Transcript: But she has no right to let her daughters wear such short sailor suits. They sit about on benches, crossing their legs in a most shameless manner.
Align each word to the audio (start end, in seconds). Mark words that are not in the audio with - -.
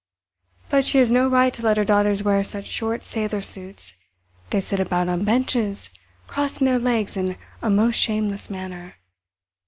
But 0.71 0.83
she 0.83 0.97
has 0.97 1.11
no 1.11 1.27
right 1.27 1.53
to 1.53 1.61
let 1.61 1.77
her 1.77 1.85
daughters 1.85 2.23
wear 2.23 2.43
such 2.43 2.65
short 2.65 3.03
sailor 3.03 3.39
suits. 3.39 3.93
They 4.49 4.59
sit 4.59 4.79
about 4.79 5.07
on 5.07 5.23
benches, 5.25 5.91
crossing 6.25 6.65
their 6.65 6.79
legs 6.79 7.15
in 7.15 7.37
a 7.61 7.69
most 7.69 7.97
shameless 7.97 8.49
manner. 8.49 8.95